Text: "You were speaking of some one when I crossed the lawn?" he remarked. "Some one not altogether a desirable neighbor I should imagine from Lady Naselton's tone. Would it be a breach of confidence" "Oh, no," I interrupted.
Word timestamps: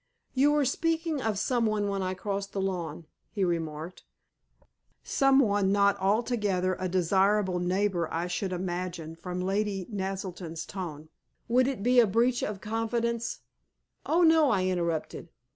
"You 0.33 0.53
were 0.53 0.65
speaking 0.65 1.21
of 1.21 1.37
some 1.37 1.67
one 1.67 1.87
when 1.87 2.01
I 2.01 2.15
crossed 2.15 2.53
the 2.53 2.59
lawn?" 2.59 3.05
he 3.29 3.43
remarked. 3.43 4.03
"Some 5.03 5.37
one 5.37 5.71
not 5.71 5.95
altogether 5.97 6.75
a 6.79 6.89
desirable 6.89 7.59
neighbor 7.59 8.09
I 8.11 8.25
should 8.25 8.51
imagine 8.51 9.15
from 9.15 9.41
Lady 9.41 9.85
Naselton's 9.91 10.65
tone. 10.65 11.09
Would 11.47 11.67
it 11.67 11.83
be 11.83 11.99
a 11.99 12.07
breach 12.07 12.41
of 12.41 12.61
confidence" 12.61 13.41
"Oh, 14.07 14.23
no," 14.23 14.49
I 14.49 14.65
interrupted. 14.65 15.29